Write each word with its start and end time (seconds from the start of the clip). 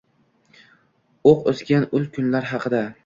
Oʻq 1.33 1.45
uzgan 1.53 1.87
ul 2.01 2.09
kunlar 2.17 2.49
haqida. 2.55 2.81